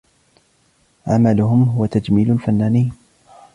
[1.07, 2.93] عملهم هو تجميل الفنانين.